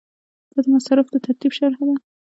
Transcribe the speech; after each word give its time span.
دا 0.53 0.59
د 0.63 0.65
مصارفو 0.75 1.11
د 1.13 1.17
ترتیب 1.25 1.51
شرحه 1.57 1.83
ده. 1.89 1.95